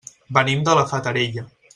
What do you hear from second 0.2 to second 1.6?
Venim de la Fatarella.